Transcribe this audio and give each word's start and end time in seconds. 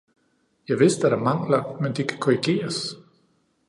Javist 0.65 1.03
er 1.03 1.11
der 1.13 1.19
mangler, 1.29 1.77
men 1.81 1.93
de 1.95 2.03
kan 2.03 2.17
korrigeres. 2.19 2.85